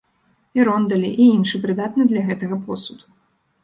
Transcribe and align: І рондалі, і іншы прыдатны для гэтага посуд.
І 0.59 0.63
рондалі, 0.69 1.11
і 1.21 1.29
іншы 1.35 1.63
прыдатны 1.69 2.03
для 2.15 2.27
гэтага 2.31 2.63
посуд. 2.67 3.11